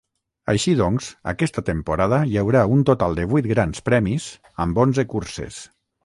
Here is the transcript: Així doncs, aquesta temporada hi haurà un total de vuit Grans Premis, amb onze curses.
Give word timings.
Així 0.51 0.71
doncs, 0.77 1.09
aquesta 1.31 1.63
temporada 1.67 2.19
hi 2.31 2.39
haurà 2.41 2.63
un 2.75 2.81
total 2.91 3.17
de 3.19 3.25
vuit 3.33 3.49
Grans 3.51 3.83
Premis, 3.89 4.25
amb 4.65 4.81
onze 4.85 5.05
curses. 5.13 5.61